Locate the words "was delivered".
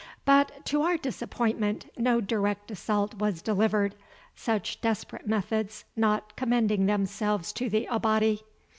3.19-3.93